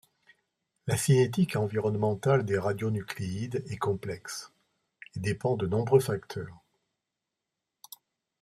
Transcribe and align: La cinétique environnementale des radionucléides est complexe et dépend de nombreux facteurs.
La 0.87 0.97
cinétique 0.97 1.55
environnementale 1.55 2.43
des 2.43 2.57
radionucléides 2.57 3.63
est 3.69 3.77
complexe 3.77 4.51
et 5.15 5.19
dépend 5.19 5.55
de 5.55 5.67
nombreux 5.67 5.99
facteurs. 5.99 6.57